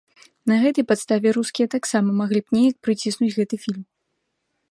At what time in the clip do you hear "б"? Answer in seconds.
2.47-2.59